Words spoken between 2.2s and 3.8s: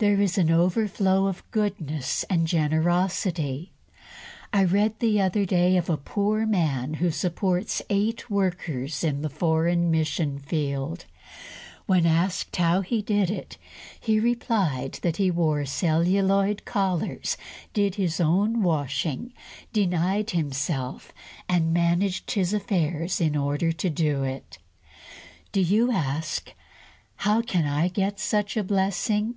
and generosity.